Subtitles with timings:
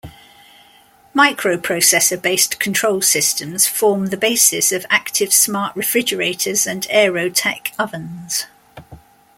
[1.13, 8.47] Microprocessor-based control systems form the basis of Active Smart refrigerators and AeroTech ovens.